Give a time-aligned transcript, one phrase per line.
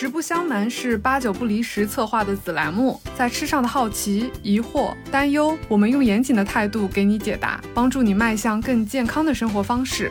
[0.00, 10.10] 实不相瞒，是八九不离十策划的子栏目，在吃上的好奇、疑惑、担忧，我们用严谨的态度给你解答，帮助你迈向更健康的生活方式。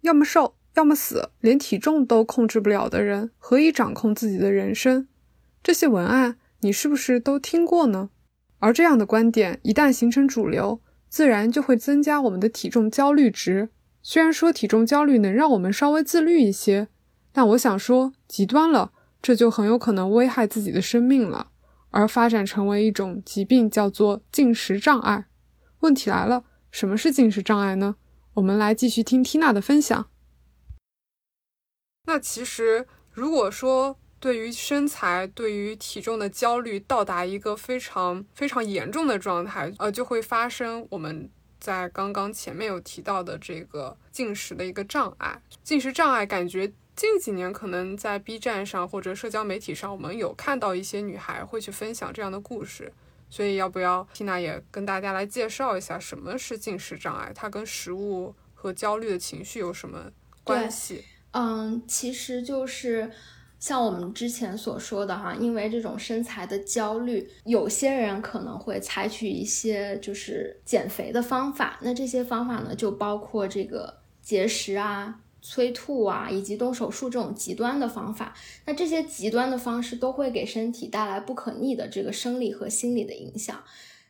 [0.00, 5.06] 要么瘦，要么死，连体重都控制不了的人，何以掌控自己的人生？
[5.62, 8.08] 这些文案你是不是都听过呢？
[8.60, 10.80] 而这样的观点一旦形成主流，
[11.10, 13.68] 自然就会增加我们的体重焦虑值。
[14.10, 16.88] 虽然说体重焦虑能让我们稍微自律一些，
[17.30, 18.90] 但我想说极端了，
[19.20, 21.50] 这就很有可能危害自己的生命了，
[21.90, 25.26] 而发展成为一种疾病，叫做进食障碍。
[25.80, 27.96] 问题来了，什么是进食障碍呢？
[28.32, 30.08] 我们来继续听缇娜的分享。
[32.06, 41.28] 那其实，如果说对于身材、对于体重的焦虑到达一个非常非常严重的状态，呃，就会发生我们。
[41.60, 52.92] 在刚刚前面有提到的这个进食的一个障碍，进食障碍感觉近几年可能在 B 站上或者社交媒体上，我们有看到一些女孩会去分享这样的故事，
[53.28, 60.10] 所以要不要缇娜也跟大家来介绍一下什么是进食障碍，它跟食物和焦虑的情绪有什么
[60.44, 61.04] 关系？
[61.32, 63.10] 嗯，其实就是。
[63.58, 71.78] 像我们之前所说的哈，因为这种身材的焦虑，有些人可能会采取一些就是减肥的方法。
[71.82, 78.32] 那这些方法呢，就包括这个节食啊、催吐啊，以及动手术这种极端的方法。
[78.64, 83.64] 那这些极端的方式都会给身体带来不可逆的这个生理和心理的影响。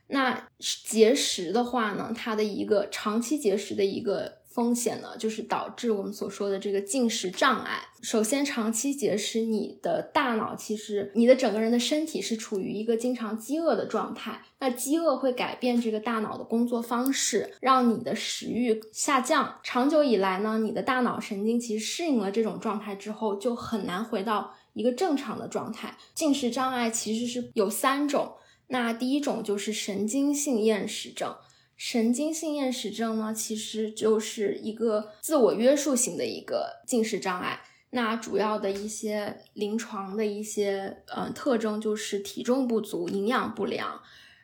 [0.07, 4.38] 那节食的话呢，它的一个长期节食的一个。
[4.59, 7.79] 风险呢，就是导致我们所说的这个进食障碍。
[8.01, 14.41] 首先，长期节食，你的大脑其实你的整个人的身体是处于一个经常饥饿的状态。
[14.59, 19.61] 那饥饿会改变这个大脑的工作方式，让你的食欲下降。
[19.63, 25.95] 长久以来呢，你的大脑神经其实适应了这种状态之后，就很难回到一个正常的状态。
[26.13, 28.33] 进食障碍其实是有三种，
[28.67, 31.33] 那第一种就是神经性厌食症。
[31.79, 37.61] 神经性厌食症呢，其实就是一个自我约束型的一个进食障碍。
[37.91, 44.01] 那主要的一些临床的一些呃特征就是体重不足、营养不良。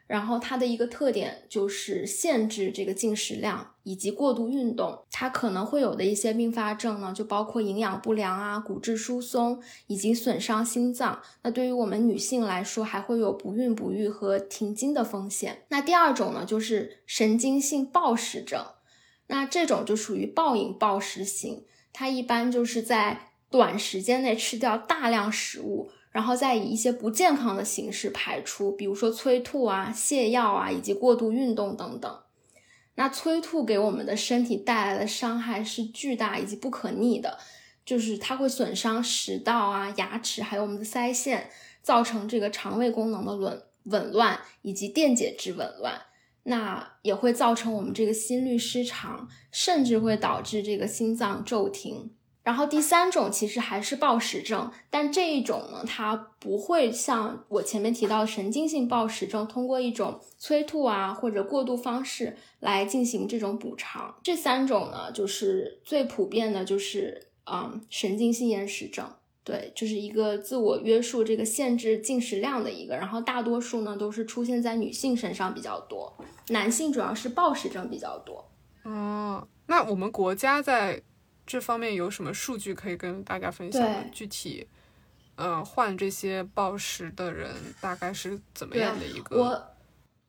[0.07, 11.21] 然后它的一个特点就是限制这个进食量以及过度运动，它可能会有的一些并发症呢，就包括营养不良啊、骨质疏松以及损伤心脏。
[11.41, 15.63] 那对于我们女性来说，还会有不孕不育和停经的风险。
[15.69, 18.63] 那第二种呢，就是神经性暴食症，
[19.27, 25.89] 那这种就属于暴饮暴食型，它一般就是在短时间内吃掉大量食物。
[26.15, 32.19] 然后再以一些不健康的形式排出，比如说催吐啊、泻药啊，以及过度运动等等。
[32.95, 37.37] 那催吐给我们的身体带来的伤害是巨大以及不可逆的，
[37.85, 41.49] 就是它会损伤食道啊、牙齿，还有我们的腮腺，
[41.81, 45.99] 造成这个肠胃功能的紊紊乱以及电解质紊乱。
[46.43, 52.13] 那也会造成我们这个心律失常，甚至会导致这个心脏骤停。
[52.45, 64.13] 然后第三种其实还是暴食症，但这一种呢，它不会像我前面提到的神经性暴食症，通过一种催吐啊或者过度方式来进行这种补偿。
[64.22, 69.09] 这三种呢，就是最普遍的，就是嗯神经性厌食症，
[69.44, 72.95] 对，就是一个自我约束这个限制进食量的一个。
[72.95, 76.16] 然后大多数呢都是出现在女性身上比较多，
[76.50, 78.47] 男性主要是暴食症比较多。
[78.83, 81.01] 哦，那我们国家在。
[81.45, 84.11] 这方面有什么数据可以跟大家分享？
[84.11, 84.66] 具体，
[85.35, 89.38] 嗯，患这些暴食的人大概是怎么样的一个？
[89.38, 89.63] 我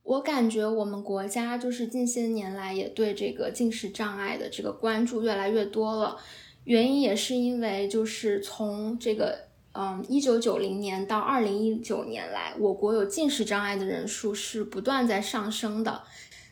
[0.02, 6.18] 我感觉我们国家就是近些年来也对这个进食障碍的这个关注越来越多了。
[6.64, 16.02] 原因也是因为就是从这个嗯一九九零年到二零一九年来，我国有进食障碍的人数是不断在上升的。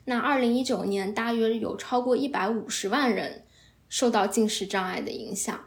[0.06, 3.42] 那二零一九年大约有超过一百五十万人。
[3.88, 5.64] 受到进食障碍的影响，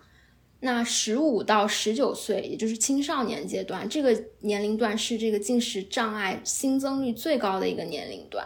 [0.60, 8.46] 那十五到十九岁，也就是青少年阶段，这个年龄段是这个进食障碍新增率最高的一个年龄段。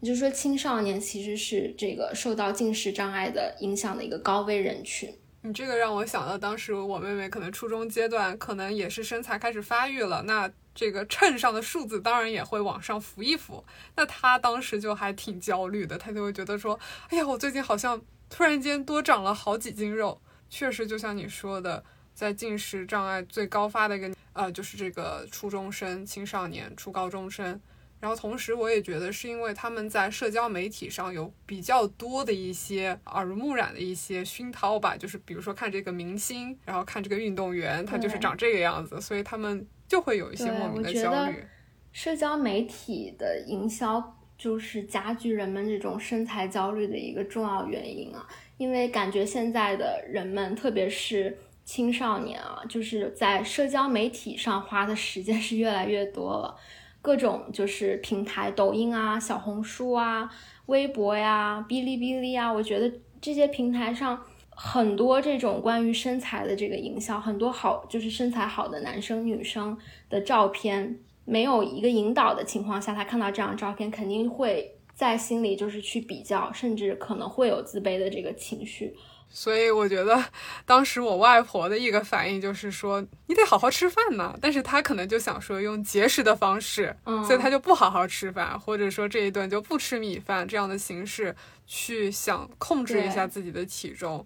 [0.00, 5.10] 也就是说，青少年其实是这个受到进食障碍的影响的一个高危人群。
[5.40, 13.64] 你这个让我想到，当时我妹妹可能初中阶段，可能也是身材开始发育了，那这个秤上的数字当然也会往上浮一浮。
[13.96, 16.78] 那她当时就还挺焦虑的，她就会觉得说
[17.08, 17.98] ：“哎呀，我最近好像……”
[18.28, 21.82] 突然间多长了好几斤肉，确实就像你说的，
[22.14, 27.60] 在进食障碍最高发的一个呃，就是这个初中生、青少年、初高中生
[27.98, 41.42] 然后同时，我也觉得是因为他们在社交媒体上有比较多的一些耳濡目染的一些熏陶吧，就是比如说看这个明星，然后看这个运动员，他就是长这个样子，所以他们就会有一些莫名的焦虑。
[41.90, 48.26] 社交媒体的营销就是加剧人们这种身材焦虑的一个重要原因啊，
[48.58, 56.56] 因为感觉现在的人们，特别是青少年啊，就是在社交媒体上花的时间是越来越多了。
[57.00, 60.28] 各种就是平台，抖音啊、小红书啊、
[60.66, 69.78] 微博呀、哔哩哔哩啊，我觉得这些平台上很多这种关于身材的这个营销，很多好就是身材好的男生女生
[70.10, 78.96] 的照片，没有一个引导的情况下，他看到这张照片，肯定会在心里就是去比较，甚至可能会有自卑的这个情绪。
[79.28, 80.24] 所以我觉得，
[80.64, 91.34] 当时我外婆的一个反应就是说：“你得好好吃饭呢。”但是她可能就想说用节食的方式，嗯所以她就不好好吃饭，或者说这一顿就不吃米饭这样的形式
[91.66, 94.24] 去想控制一下自己的体重。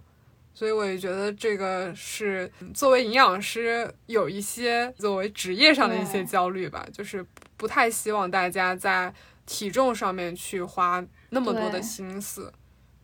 [0.61, 7.25] 所以我也觉得这个是作为营养师有一些作为职业上的一些焦虑吧，就是
[7.57, 9.11] 不太希望大家在
[9.47, 12.53] 体重上面去花那么多的心思。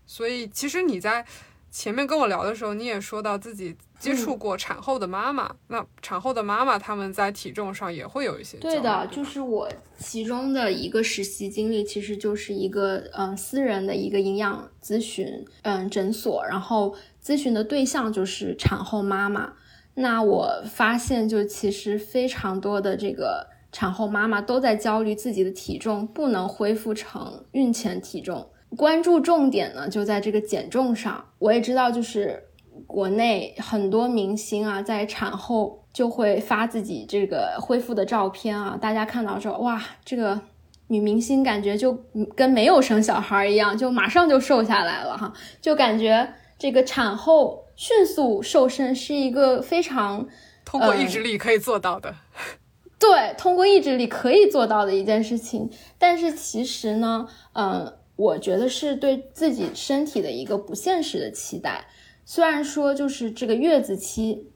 [0.04, 1.24] 所以其实你在。
[1.68, 8.56] 前面跟我聊的时候，你也说到自己接触过产后的妈妈，那产后的妈妈她们在体重上也会有一些。
[8.56, 16.96] 对的，就是我其中的一个实习经历，其实就是一个嗯私人的一个营养咨询嗯诊所，然后
[17.26, 19.54] 咨询的对象就是产后妈妈。
[19.94, 28.48] 那我发现，就其实非常多的这个产后妈妈都在焦虑自己的体重不能恢复成孕前体重。
[28.76, 31.24] 关注重点呢，就在这个减重上。
[31.40, 32.44] 我也知道，就是
[32.86, 40.40] 国内很多明星啊，在产后就会发自己这个恢复的照片啊，大家看到说，哇，这个
[40.88, 41.98] 女明星感觉就
[42.36, 50.26] 跟没有生小孩一样，就马上就瘦下来了哈，就感觉这个产后迅速瘦身是一个非常
[50.64, 52.14] 通过意志力可以做到的。
[52.98, 55.70] 对，通过意志力可以做到的一件事情。
[55.98, 57.96] 但是其实呢，嗯。
[58.16, 61.86] 我觉得是对自己身体的一个不现实的期待。
[62.24, 64.48] 虽然说就是这个月子期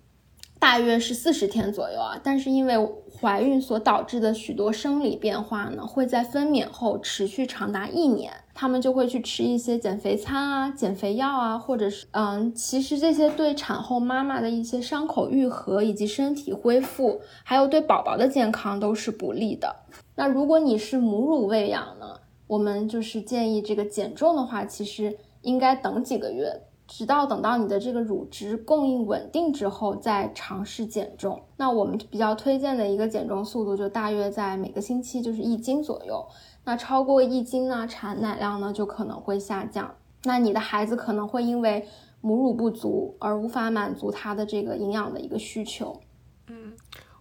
[0.59, 2.75] 大约是四十天左右啊，但是因为
[3.21, 8.33] 怀孕所导致的许多生理变化呢，会在分娩后持续长达一年。
[8.55, 19.75] 他们就会去吃一些减肥餐啊、减肥药啊，或者是嗯，其实这些对产后妈妈的一些伤口愈合以及身体恢复，还有对宝宝的健康都是不利的。
[20.15, 22.21] 那如果你是母乳喂养呢？
[22.47, 26.53] 我们就是建议这个减重的话，其实应该等几个月，
[26.91, 31.41] 直到等到你的这个乳汁供应稳定之后再尝试减重。
[31.57, 36.27] 那我们比较推荐的一个减重速度就大约在每个星期就是一斤左右。
[36.65, 39.95] 那超过一斤呢，产奶量呢就可能会下降。
[40.25, 41.87] 那你的孩子可能会因为
[42.21, 46.01] 母乳不足而无法满足他的这个营养的一个需求。
[46.49, 46.73] 嗯。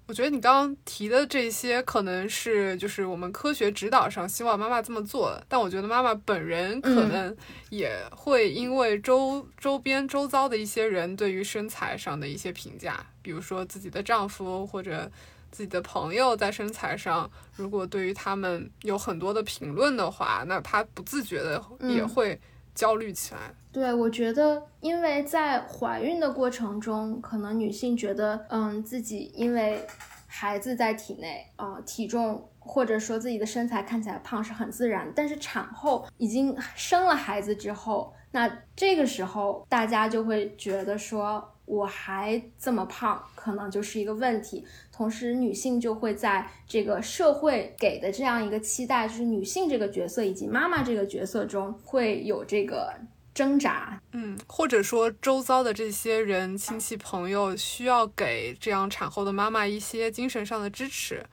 [0.09, 7.38] 我觉得你刚刚提的这些可能是就是我们科学指导上希望妈妈这么做，但我觉得妈妈本人可能
[7.69, 15.07] 也会因为周周边周遭的一些人对于身材上的一些评价，比如说自己的丈夫或者
[15.51, 22.41] 自己的朋友在身材上，如果对于他们有很多的评论的话，那她不自觉的也会。
[22.79, 23.41] 焦虑起来，
[23.73, 29.86] 对我觉得，因为在怀孕的过程中，可能女性觉得，嗯，自己因为
[30.27, 35.12] 孩子在体内，啊，体重或者说自己的身材看起来胖是很自然。
[35.13, 41.53] 但是产后已经生了孩子之后，那这个时候大家就会觉得说。
[41.69, 44.65] 我还这么胖，可能就是一个问题。
[44.91, 52.91] 同时，女性就会在这个社会给的这样一个期待，就是女性这个角色以及妈妈这个角色中会有这个
[53.35, 54.01] 挣扎。
[54.13, 61.23] 嗯，或者说周遭的这些人、亲戚朋友需要给这样产后的妈妈一些精神上的支持，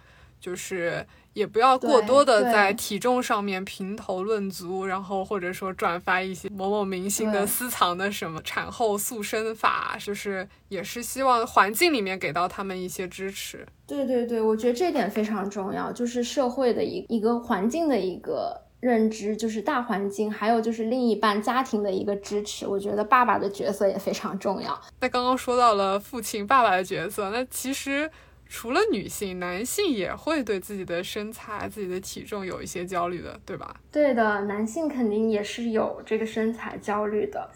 [0.40, 1.06] 就是。
[1.36, 13.66] 也不要过多的在体重上面评头论足，然后或者说转发一些某某明星的私藏的什么产后塑身法，就是也是希望环境里面给到他们一些支持。
[13.86, 22.66] 对对对，我觉得这点非常重要，就是社会的一一个环境的一个认知，就是大环境，还有就是另一半家庭的一个支持。
[22.66, 24.80] 我觉得爸爸的角色也非常重要。
[25.00, 28.10] 那刚刚说到了父亲爸爸的角色，那其实。
[28.48, 33.76] 除了女性，男性也会对自己的身材、自己的体重有一些焦虑的，对吧？
[33.90, 37.50] 对的，男性肯定也是有这个身材焦虑的。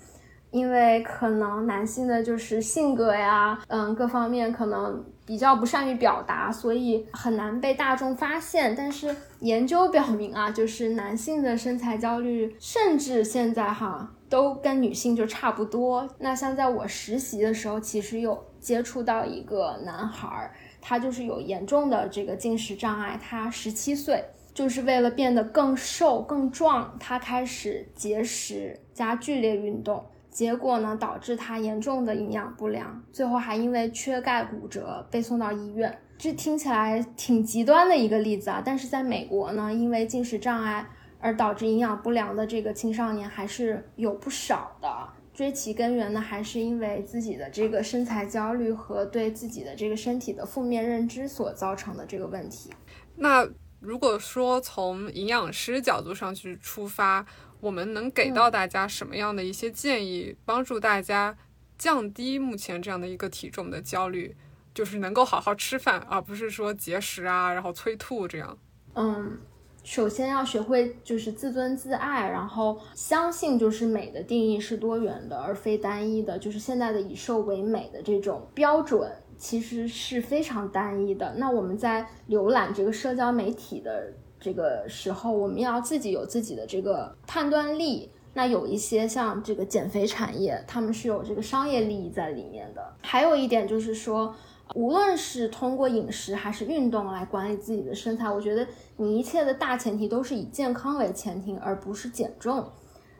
[0.50, 8.74] 因为可能男性的就是性格呀，嗯，各方面可能比较不善于表达，所以很难被大众发现。
[8.74, 16.08] 但是研究表明啊，就是男性的身材焦虑，甚至现在哈都跟女性就差不多。
[16.20, 30.02] 那像在我实习的时候，其实有接触到一个男孩儿，他就是有严重的这个进食障碍，他十七岁，就是为了变得更瘦更壮，他开始节食加剧烈运动。
[30.30, 35.98] 结果呢，导致他严重的营养不良，最后还因为缺钙骨折被送到医院。
[36.16, 40.86] 这听起来挺极端的一个例子啊，但是在美国呢，因为进食障碍
[41.20, 44.88] 而导致营养不良的这个青少年还是有不少的。
[45.32, 52.70] 追其根源呢，还是因为自己的这个身材焦虑和对自己的这个身体的负面认知所造成的这个问题。
[53.16, 53.48] 那
[53.78, 57.26] 如果说从营养师角度上去出发。
[57.60, 61.36] 我们能给到大家什么样的一些建议，帮助大家
[61.76, 64.34] 降低目前这样的一个体重的焦虑，
[64.72, 68.56] 就是能够好好吃饭，而不是说节食啊，然后催吐这样。
[68.94, 69.38] 嗯，
[69.82, 76.38] 首先要学会就是自尊自爱，然后相信就是美的定义是多元的，而非单一的。
[76.38, 81.34] 就是现在的以瘦为美的这种标准其实是非常单一的。
[81.36, 84.12] 那我们在浏览这个社交媒体的。
[84.42, 88.10] 这个时候，我们要自己有自己的这个判断力。
[88.32, 92.94] 那有一些像这个减肥产业，他们是有这个商业利益在里面的。
[93.02, 94.34] 还有一点就是说，
[94.74, 102.64] 无论是通过饮食还是运动来管理自己的身材，我觉得你一切的大前提都是以健康为前提，而不是减重。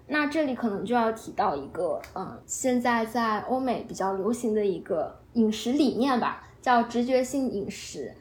[0.07, 8.13] 那这里可能就要提到一个，嗯，现在在欧美比较流行的一个饮食理念吧，叫直觉性饮食。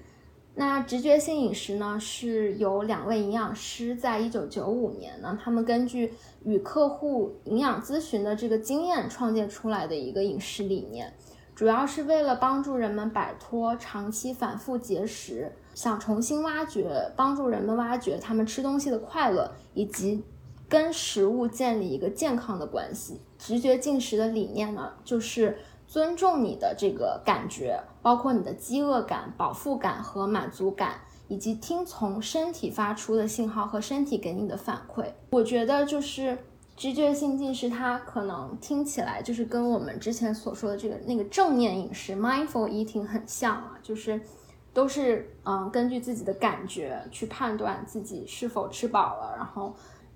[0.56, 11.14] 那直觉性饮食呢，是由两位营养师在一九九五年呢，他们根据与客户营养咨询的这个经验创建出来的一个饮食理念，
[11.60, 20.24] 主要是为了帮助人们摆脱长期反复节食，想重新挖掘，帮助人们挖掘他们吃东西的快乐，以及
[20.70, 23.20] 跟食物建立一个健康的关系。
[23.38, 25.58] 直觉进食的理念呢，就是。
[25.86, 35.06] 尊重你的这个感觉，包括你的饥饿感、饱腹感和满足感，以及听从身体发出的信号和身体给你的反馈。
[35.32, 36.38] 我觉得就是
[36.80, 44.22] 直觉性进食，它可能听起来就是跟我们之前所说的这个那个正念饮食 （mindful eating） 很像啊，就是
[44.74, 49.76] 都是嗯根据自己的感觉去判断自己是否吃饱了，然后。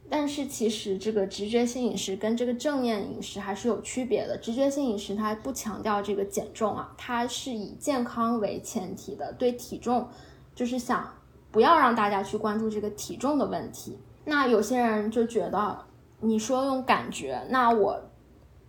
[0.10, 4.38] 但是其实这个直觉性饮食跟这个正念饮食还是有区别的。
[4.38, 10.08] 直觉性饮食它不强调这个减重啊，它是以健康为前提的，对体重
[10.54, 11.10] 就是想
[11.52, 13.98] 不要让大家去关注这个体重的问题。
[14.26, 15.86] 那有些人就觉得
[16.24, 18.02] 你说用感觉，那我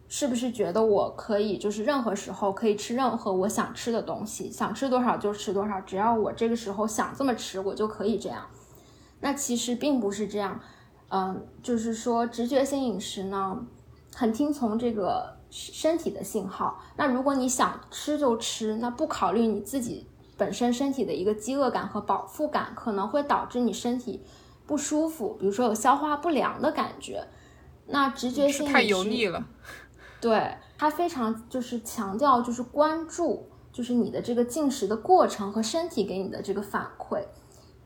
[0.08, 8.46] 是不是觉得我可以就是任何时候可以吃任何我想吃的东西，想吃多少就吃多少，只要我这个时候想这么吃，我就可以这样？
[9.20, 10.60] 那其实并不是这样。
[11.08, 13.64] 嗯，就是说直觉性饮食呢，
[14.14, 16.80] 很听从这个身体的信号。
[16.96, 24.22] 那如果你想吃就吃，那不考虑你自己本身身体的一个饥饿感和饱腹感，可能会导致你身体
[24.66, 27.24] 不舒服，比如说有消化不良的感觉。
[27.86, 29.46] 那直觉性太油腻了，
[30.20, 37.22] 对它非常就是强调就是关注，就是你的这个进食的过程和身体给你的这个反馈。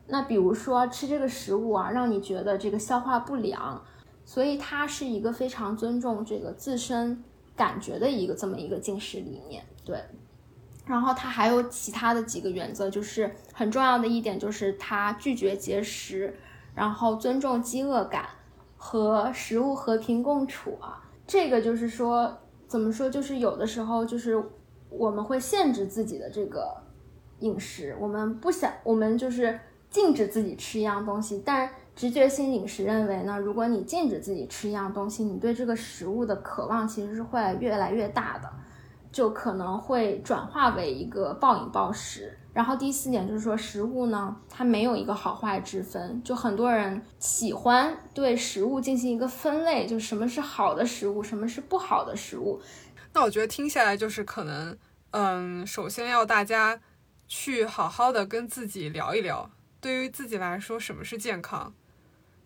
[0.07, 3.79] 那比如说吃这个食物啊，让你觉得这个消化不良，
[4.25, 7.23] 所以它是一个非常尊重这个自身
[7.55, 9.63] 感觉的一个这么一个进食理念。
[9.85, 10.01] 对，
[10.87, 16.35] 然后它还有其他的几个原则，就是很重要的一点就是它拒绝节食，
[16.73, 18.29] 然后尊重饥饿感
[18.79, 21.03] 和食物和平共处啊。
[21.27, 22.35] 这个就是说
[22.67, 24.43] 怎么说，就是有的时候就是
[24.89, 26.75] 我们会限制自己的这个
[27.41, 29.59] 饮食，我们不想，我们就是。
[29.91, 38.47] 禁止自己吃一样东西，但直觉性饮食认为呢，如果你禁止自己吃一样东西，你对这个食物的渴望其实是会越来越大的，
[39.11, 42.37] 就可能会转化为一个暴饮暴食。
[42.51, 52.59] 然后第四点就是说，食物呢，它没有一个好坏之分，就很多人喜欢对食物进行一个分类，就什么是好的食物，什么是不好的食物。
[53.13, 54.77] 那我觉得听下来就是可能，
[55.11, 56.81] 嗯，首先要大家
[57.27, 59.49] 去好好的跟自己聊一聊。
[59.79, 61.73] 对于自己来说，什么是健康？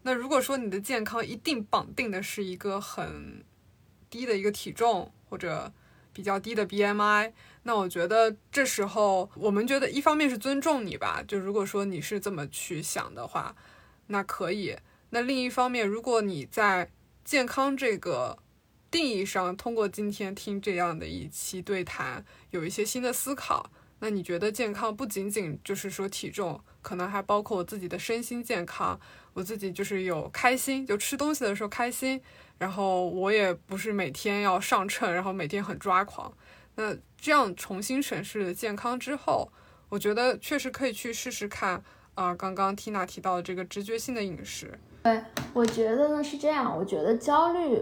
[0.04, 3.44] 那如果说你的健康一定绑定的是一个很
[4.10, 5.72] 低的一个体重或者
[6.14, 13.56] 比较低的 BMI，那我觉得这时候我们觉得一方面是尊重你吧，就如果说你是这么去想的话，
[14.08, 14.78] 那可以。
[15.10, 16.92] 那另一方面，如果你在
[17.26, 18.38] 健康这个
[18.90, 23.72] 定义上，通过今天听这样的一期对谈，有一些新的思考。
[24.04, 29.00] 那你觉得健康不仅仅就是说体重，可能还包括我自己的身心健康，
[29.32, 32.22] 我自己就是有开心，就吃东西的时候开心，
[32.58, 36.30] 然后我也不是每天要上秤，然后每天很抓狂。
[36.76, 39.50] 那这样重新审视健康之后，
[39.88, 41.82] 我觉得确实可以去试试看
[42.16, 42.36] 啊。
[42.36, 47.82] 刚刚 Tina 提到的这个直觉性的饮食，对我觉得呢是这样，我觉得焦虑。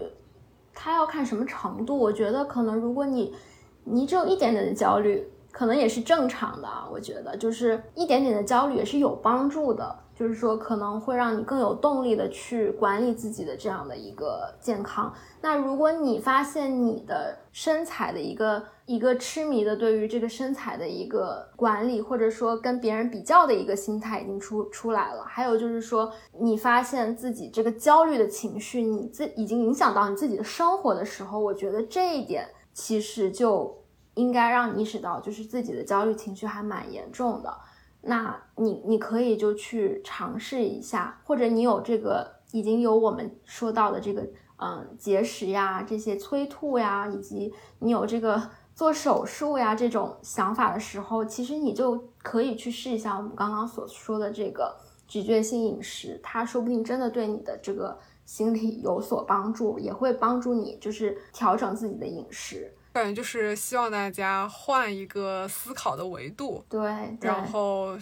[0.72, 1.98] 它要看什么程度？
[1.98, 3.34] 我觉得可能，如果你
[3.82, 6.68] 你只有一点点的焦虑，可能也是正常的。
[6.90, 10.00] 我觉得就是一点点的焦虑也是有帮助的。
[10.14, 15.12] 就是说，可能会让你更有动力的去管理自己的这样的一个健康。
[15.40, 33.81] 那如果你发现你的身材的一个一个痴迷的对于这个身材的一个管理，或者说跟别人比较的一个心态已经出出来了，还有就是说你发现自己这个焦虑的情绪，你自已经影响到你自己的生活的时候，我觉得这一点其实就
[34.14, 37.56] 应该让你意识到，就是自己的焦虑情绪还蛮严重的。
[38.02, 54.76] 那你你可以就去尝试一下，或者你有这个已经有我们说到的这个嗯节食呀，这些催吐呀，以及你有这个做手术呀这种想法的时候，其实你就可以去试一下我们刚刚所说的这个
[55.06, 62.74] 咀嚼性饮食，它说不定真的对你的这个心理有所帮助，也会帮助你就是调整自己的饮食。
[62.92, 66.80] 感觉就是希望大家换一个思考的维度，对，
[67.20, 67.98] 然后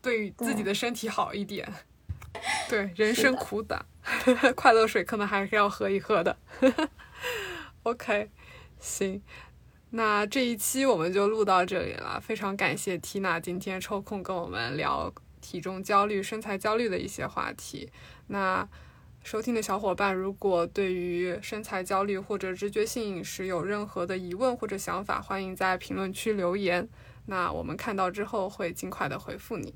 [0.00, 1.70] 对自己的身体好一点。
[2.68, 3.84] 对，人生苦短，
[4.54, 6.36] 快乐水可能还是要喝一喝的。
[7.82, 8.30] OK，
[8.78, 9.20] 行，
[9.90, 12.20] 那这一期我们就录到这里了。
[12.20, 17.90] 非常感谢缇娜今天抽空跟我们聊体重焦虑、身材焦虑的一些话题。
[18.28, 18.68] 那。
[19.22, 26.88] 收听的小伙伴，如果对于身材焦虑或者直觉性饮食有任何的疑问或者想法，欢迎在评论区留言。
[27.26, 29.74] 那我们看到之后会尽快的回复你。